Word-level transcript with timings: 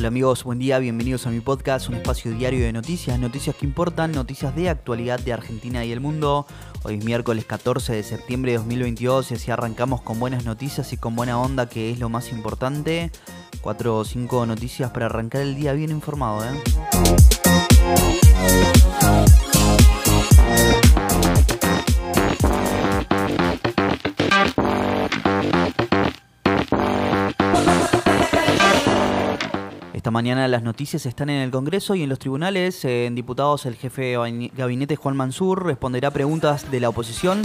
Hola 0.00 0.08
amigos, 0.08 0.44
buen 0.44 0.58
día, 0.58 0.78
bienvenidos 0.78 1.26
a 1.26 1.30
mi 1.30 1.40
podcast, 1.40 1.88
un 1.88 1.96
espacio 1.96 2.32
diario 2.32 2.64
de 2.64 2.72
noticias, 2.72 3.18
noticias 3.18 3.54
que 3.54 3.66
importan, 3.66 4.12
noticias 4.12 4.56
de 4.56 4.70
actualidad 4.70 5.20
de 5.20 5.32
Argentina 5.34 5.84
y 5.84 5.92
el 5.92 6.00
mundo. 6.00 6.46
Hoy 6.84 6.94
es 6.94 7.04
miércoles 7.04 7.44
14 7.44 7.92
de 7.92 8.02
septiembre 8.02 8.52
de 8.52 8.58
2022 8.58 9.30
y 9.30 9.34
así 9.34 9.50
arrancamos 9.50 10.00
con 10.00 10.18
buenas 10.18 10.46
noticias 10.46 10.94
y 10.94 10.96
con 10.96 11.16
buena 11.16 11.38
onda 11.38 11.68
que 11.68 11.90
es 11.90 11.98
lo 11.98 12.08
más 12.08 12.32
importante. 12.32 13.10
Cuatro 13.60 13.98
o 13.98 14.04
cinco 14.06 14.46
noticias 14.46 14.90
para 14.90 15.04
arrancar 15.06 15.42
el 15.42 15.54
día 15.54 15.74
bien 15.74 15.90
informado, 15.90 16.44
¿eh? 16.44 16.62
Mañana 30.10 30.48
las 30.48 30.62
noticias 30.62 31.06
están 31.06 31.30
en 31.30 31.42
el 31.42 31.50
Congreso 31.50 31.94
y 31.94 32.02
en 32.02 32.08
los 32.08 32.18
tribunales. 32.18 32.84
En 32.84 33.14
diputados, 33.14 33.64
el 33.66 33.76
jefe 33.76 34.02
de 34.02 34.50
gabinete 34.56 34.96
Juan 34.96 35.16
Mansur 35.16 35.64
responderá 35.64 36.10
preguntas 36.10 36.70
de 36.70 36.80
la 36.80 36.88
oposición, 36.88 37.42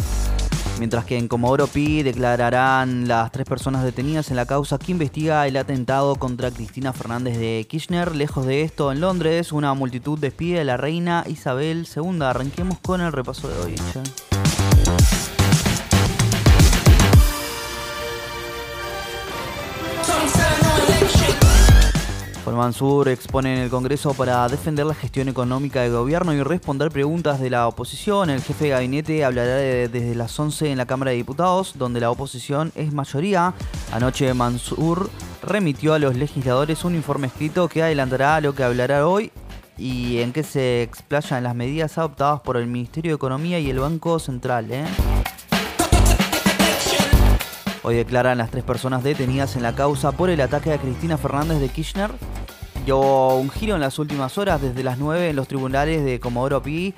mientras 0.80 1.06
que 1.06 1.18
en 1.18 1.28
Comodoro 1.28 1.68
Pi 1.68 2.02
declararán 2.02 3.08
las 3.08 3.32
tres 3.32 3.46
personas 3.46 3.84
detenidas 3.84 4.32
en 4.32 4.38
la 4.38 4.48
causa 4.48 4.80
que 4.80 4.92
investiga 4.92 5.46
el 5.48 5.58
atentado 5.58 6.16
contra 6.16 6.50
Cristina 6.50 6.92
Fernández 6.92 7.38
de 7.38 7.68
Kirchner. 7.70 8.16
Lejos 8.16 8.48
de 8.48 8.64
esto, 8.64 8.92
en 8.92 9.00
Londres, 9.00 9.52
una 9.52 9.74
multitud 9.76 10.18
despide 10.18 10.62
a 10.62 10.64
la 10.64 10.78
reina 10.78 11.24
Isabel 11.28 11.88
II. 11.96 12.22
Arranquemos 12.22 12.80
con 12.80 13.02
el 13.02 13.12
repaso 13.12 13.48
de 13.48 13.60
hoy. 13.60 13.76
Mansur 22.56 23.10
expone 23.10 23.56
en 23.56 23.62
el 23.62 23.70
Congreso 23.70 24.14
para 24.14 24.48
defender 24.48 24.86
la 24.86 24.94
gestión 24.94 25.28
económica 25.30 25.82
del 25.82 25.92
gobierno 25.92 26.34
y 26.34 26.42
responder 26.42 26.90
preguntas 26.90 27.40
de 27.40 27.50
la 27.50 27.68
oposición. 27.68 28.30
El 28.30 28.42
jefe 28.42 28.66
de 28.66 28.70
gabinete 28.72 29.24
hablará 29.24 29.56
desde 29.56 30.16
las 30.16 30.40
11 30.40 30.72
en 30.72 30.78
la 30.78 30.86
Cámara 30.86 31.12
de 31.12 31.18
Diputados, 31.18 31.74
donde 31.78 32.00
la 32.00 32.12
oposición 32.12 32.72
es 32.76 32.94
mayoría. 32.94 33.54
Anoche 33.92 34.34
Mansur 34.34 35.10
remitió 35.42 35.94
a 35.94 36.00
los 36.00 36.16
legisladores 36.16 36.84
un 36.84 36.96
informe 36.96 37.28
escrito 37.28 37.68
que 37.68 37.84
adelantará 37.84 38.42
lo 38.42 38.56
que 38.56 38.64
hablará 38.64 39.08
hoy 39.08 39.32
y 39.78 40.20
en 40.20 40.34
que 40.34 40.44
se 40.44 40.82
explayan 40.82 41.44
las 41.44 41.56
medidas 41.56 41.98
adoptadas 41.98 42.42
por 42.42 42.58
el 42.58 42.68
Ministerio 42.68 43.12
de 43.12 43.16
Economía 43.16 43.60
y 43.60 43.70
el 43.70 43.80
Banco 43.80 44.20
Central. 44.20 44.72
¿eh? 44.72 44.86
Hoy 47.84 47.96
declaran 47.96 48.40
las 48.40 48.50
tres 48.50 48.64
personas 48.64 49.04
detenidas 49.04 49.56
en 49.56 49.62
la 49.62 49.76
causa 49.76 50.12
por 50.12 50.32
el 50.32 50.42
ataque 50.42 50.74
a 50.74 50.80
Cristina 50.80 51.18
Fernández 51.20 51.60
de 51.60 51.70
Kirchner. 51.70 52.10
Dio 52.86 53.00
un 53.00 53.50
giro 53.50 53.74
en 53.74 53.82
las 53.82 53.98
últimas 53.98 54.38
horas. 54.38 54.62
Desde 54.62 54.84
las 54.84 55.00
9 55.00 55.30
en 55.30 55.36
los 55.36 55.48
tribunales 55.48 56.06
de 56.06 56.20
Comodoro 56.20 56.62
Pi 56.62 56.94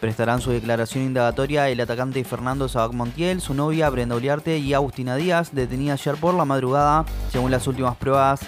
prestarán 0.00 0.40
su 0.40 0.50
declaración 0.50 1.04
indagatoria 1.04 1.68
el 1.68 1.80
atacante 1.80 2.24
Fernando 2.24 2.68
Sabac 2.68 2.92
Montiel, 2.92 3.40
su 3.40 3.54
novia 3.54 3.88
Brenda 3.88 4.16
Uliarte 4.16 4.58
y 4.58 4.74
Agustina 4.74 5.14
Díaz, 5.14 5.54
detenida 5.54 5.92
ayer 5.92 6.16
por 6.16 6.34
la 6.34 6.44
madrugada. 6.44 7.04
Según 7.30 7.52
las 7.52 7.68
últimas 7.68 7.96
pruebas 7.96 8.40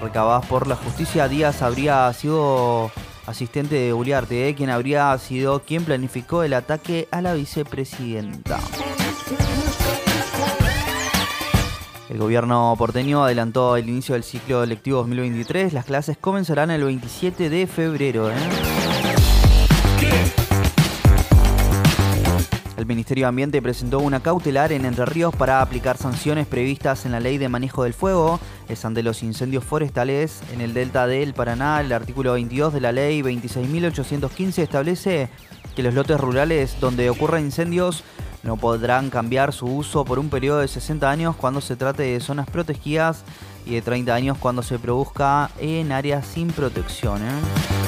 recabadas 0.00 0.46
por 0.46 0.66
la 0.66 0.76
justicia, 0.76 1.28
Díaz 1.28 1.60
habría 1.60 2.10
sido 2.14 2.90
asistente 3.26 3.74
de 3.74 3.92
Uliarte, 3.92 4.48
eh, 4.48 4.54
quien 4.54 4.70
habría 4.70 5.16
sido 5.18 5.60
quien 5.60 5.84
planificó 5.84 6.44
el 6.44 6.54
ataque 6.54 7.08
a 7.10 7.20
la 7.20 7.34
vicepresidenta. 7.34 8.58
El 12.12 12.18
gobierno 12.18 12.74
porteño 12.76 13.24
adelantó 13.24 13.74
el 13.74 13.88
inicio 13.88 14.12
del 14.12 14.22
ciclo 14.22 14.66
lectivo 14.66 14.98
2023. 14.98 15.72
Las 15.72 15.86
clases 15.86 16.18
comenzarán 16.18 16.70
el 16.70 16.84
27 16.84 17.48
de 17.48 17.66
febrero. 17.66 18.30
¿eh? 18.30 18.34
El 22.76 22.84
Ministerio 22.84 23.24
de 23.24 23.28
Ambiente 23.28 23.62
presentó 23.62 24.00
una 24.00 24.20
cautelar 24.20 24.72
en 24.72 24.84
Entre 24.84 25.06
Ríos 25.06 25.34
para 25.34 25.62
aplicar 25.62 25.96
sanciones 25.96 26.46
previstas 26.46 27.06
en 27.06 27.12
la 27.12 27.20
Ley 27.20 27.38
de 27.38 27.48
Manejo 27.48 27.84
del 27.84 27.94
Fuego. 27.94 28.38
Es 28.68 28.84
ante 28.84 29.02
los 29.02 29.22
incendios 29.22 29.64
forestales 29.64 30.42
en 30.52 30.60
el 30.60 30.74
delta 30.74 31.06
del 31.06 31.32
Paraná. 31.32 31.80
El 31.80 31.94
artículo 31.94 32.34
22 32.34 32.74
de 32.74 32.80
la 32.82 32.92
Ley 32.92 33.22
26.815 33.22 34.58
establece 34.58 35.30
que 35.74 35.82
los 35.82 35.94
lotes 35.94 36.20
rurales 36.20 36.76
donde 36.78 37.08
ocurran 37.08 37.42
incendios 37.42 38.04
no 38.42 38.56
podrán 38.56 39.10
cambiar 39.10 39.52
su 39.52 39.66
uso 39.66 40.04
por 40.04 40.18
un 40.18 40.28
periodo 40.28 40.58
de 40.58 40.68
60 40.68 41.08
años 41.08 41.36
cuando 41.36 41.60
se 41.60 41.76
trate 41.76 42.02
de 42.02 42.20
zonas 42.20 42.48
protegidas 42.48 43.24
y 43.64 43.74
de 43.74 43.82
30 43.82 44.14
años 44.14 44.38
cuando 44.38 44.62
se 44.62 44.78
produzca 44.78 45.50
en 45.58 45.92
áreas 45.92 46.26
sin 46.26 46.48
protección. 46.48 47.22
¿eh? 47.22 47.81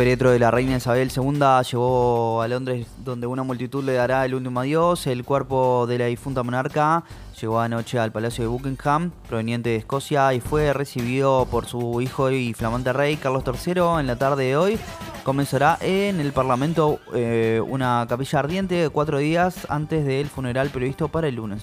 Féretro 0.00 0.30
de 0.30 0.38
la 0.38 0.50
reina 0.50 0.78
Isabel 0.78 1.12
II 1.14 1.40
llevó 1.70 2.40
a 2.40 2.48
Londres 2.48 2.86
donde 3.04 3.26
una 3.26 3.42
multitud 3.42 3.84
le 3.84 3.92
dará 3.92 4.24
el 4.24 4.34
último 4.34 4.60
adiós. 4.60 5.06
El 5.06 5.24
cuerpo 5.26 5.86
de 5.86 5.98
la 5.98 6.06
difunta 6.06 6.42
monarca 6.42 7.04
llegó 7.38 7.60
anoche 7.60 7.98
al 7.98 8.10
Palacio 8.10 8.44
de 8.44 8.48
Buckingham, 8.48 9.10
proveniente 9.28 9.68
de 9.68 9.76
Escocia, 9.76 10.32
y 10.32 10.40
fue 10.40 10.72
recibido 10.72 11.46
por 11.50 11.66
su 11.66 12.00
hijo 12.00 12.30
y 12.30 12.54
flamante 12.54 12.94
rey 12.94 13.18
Carlos 13.18 13.44
III 13.46 14.00
en 14.00 14.06
la 14.06 14.16
tarde 14.16 14.44
de 14.44 14.56
hoy. 14.56 14.78
Comenzará 15.22 15.76
en 15.82 16.18
el 16.18 16.32
Parlamento 16.32 16.98
eh, 17.12 17.60
una 17.62 18.06
capilla 18.08 18.38
ardiente 18.38 18.88
cuatro 18.88 19.18
días 19.18 19.66
antes 19.68 20.06
del 20.06 20.28
funeral 20.28 20.70
previsto 20.70 21.08
para 21.08 21.28
el 21.28 21.34
lunes. 21.34 21.62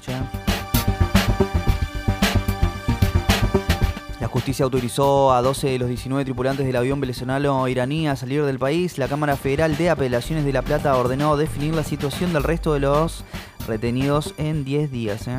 Justicia 4.48 4.64
autorizó 4.64 5.34
a 5.34 5.42
12 5.42 5.72
de 5.72 5.78
los 5.78 5.90
19 5.90 6.24
tripulantes 6.24 6.66
del 6.66 6.78
avión 6.78 7.02
venezolano 7.02 7.68
iraní 7.68 8.08
a 8.08 8.16
salir 8.16 8.46
del 8.46 8.58
país. 8.58 8.98
La 8.98 9.10
Cámara 9.10 9.36
Federal 9.36 9.76
de 9.76 9.90
Apelaciones 9.90 10.46
de 10.46 10.54
La 10.54 10.62
Plata 10.62 10.96
ordenó 10.96 11.36
definir 11.36 11.76
la 11.76 11.84
situación 11.84 12.32
del 12.32 12.44
resto 12.44 12.74
de 12.74 12.80
los 12.80 13.26
retenidos 13.68 14.34
en 14.38 14.64
10 14.64 14.90
días. 14.90 15.28
¿eh? 15.28 15.36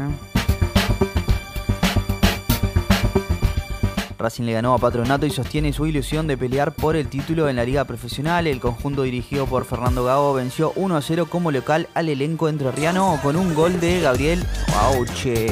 Racing 4.18 4.44
le 4.44 4.52
ganó 4.52 4.74
a 4.74 4.78
Patronato 4.78 5.24
y 5.24 5.30
sostiene 5.30 5.72
su 5.72 5.86
ilusión 5.86 6.26
de 6.26 6.36
pelear 6.36 6.74
por 6.74 6.94
el 6.94 7.08
título 7.08 7.48
en 7.48 7.56
la 7.56 7.64
liga 7.64 7.86
profesional. 7.86 8.46
El 8.46 8.60
conjunto 8.60 9.04
dirigido 9.04 9.46
por 9.46 9.64
Fernando 9.64 10.04
Gago 10.04 10.34
venció 10.34 10.74
1 10.76 10.96
a 10.98 11.00
0 11.00 11.28
como 11.30 11.50
local 11.50 11.88
al 11.94 12.10
elenco 12.10 12.50
entrerriano 12.50 13.18
con 13.22 13.36
un 13.36 13.54
gol 13.54 13.80
de 13.80 14.02
Gabriel 14.02 14.44
Auche. 14.76 15.48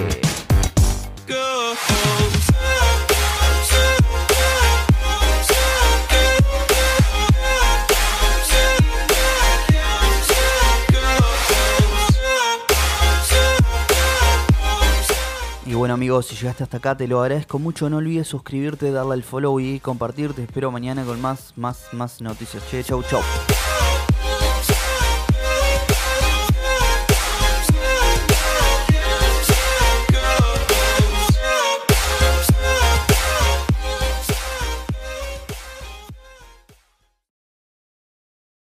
Y 15.66 15.75
bueno 15.75 15.94
amigos, 15.94 16.27
si 16.27 16.37
llegaste 16.37 16.62
hasta 16.62 16.77
acá 16.77 16.97
te 16.97 17.09
lo 17.09 17.21
agradezco 17.21 17.59
mucho. 17.59 17.91
No 17.91 17.97
olvides 17.97 18.28
suscribirte, 18.28 18.93
darle 18.93 19.15
al 19.15 19.25
follow 19.25 19.59
y 19.59 19.81
compartir. 19.81 20.32
Te 20.32 20.44
espero 20.44 20.71
mañana 20.71 21.04
con 21.04 21.21
más, 21.21 21.54
más, 21.56 21.88
más 21.93 22.21
noticias. 22.21 22.62
Che, 22.71 22.84
chau, 22.84 23.03
chau. 23.03 23.21